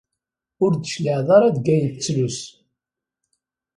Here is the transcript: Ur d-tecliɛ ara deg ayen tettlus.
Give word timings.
Ur 0.63 0.71
d-tecliɛ 0.73 1.17
ara 1.35 1.55
deg 1.55 1.65
ayen 1.73 1.85
tettlus. 1.91 2.39